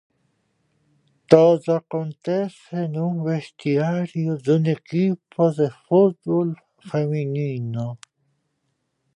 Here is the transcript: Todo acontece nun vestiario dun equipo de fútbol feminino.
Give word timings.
Todo 1.31 1.67
acontece 1.81 2.79
nun 2.95 3.13
vestiario 3.31 4.31
dun 4.45 4.63
equipo 4.77 5.41
de 5.57 5.67
fútbol 5.85 6.47
feminino. 6.89 7.85